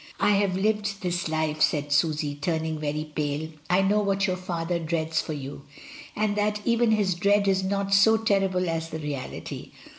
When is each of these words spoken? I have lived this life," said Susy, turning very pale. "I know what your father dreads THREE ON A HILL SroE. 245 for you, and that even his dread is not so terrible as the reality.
I 0.19 0.31
have 0.31 0.57
lived 0.57 1.01
this 1.03 1.27
life," 1.29 1.61
said 1.61 1.91
Susy, 1.91 2.33
turning 2.33 2.79
very 2.79 3.05
pale. 3.15 3.49
"I 3.69 3.83
know 3.83 3.99
what 3.99 4.25
your 4.25 4.35
father 4.35 4.79
dreads 4.79 5.21
THREE 5.21 5.35
ON 5.35 5.39
A 5.39 5.43
HILL 5.43 5.53
SroE. 5.57 5.61
245 6.15 6.15
for 6.15 6.23
you, 6.23 6.25
and 6.25 6.35
that 6.35 6.61
even 6.65 6.91
his 6.93 7.13
dread 7.13 7.47
is 7.47 7.63
not 7.63 7.93
so 7.93 8.17
terrible 8.17 8.67
as 8.67 8.89
the 8.89 8.97
reality. 8.97 9.69